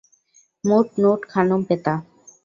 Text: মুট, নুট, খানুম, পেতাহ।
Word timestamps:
মুট, 0.63 0.87
নুট, 1.01 1.21
খানুম, 1.31 1.61
পেতাহ। 1.69 1.99